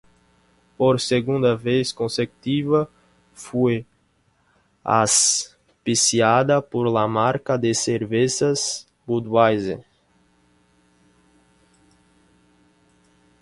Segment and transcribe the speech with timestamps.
[0.75, 2.89] Por segunda vez consecutiva,
[3.35, 3.85] fue
[4.83, 9.85] auspiciada por la marca de cervezas Budweiser.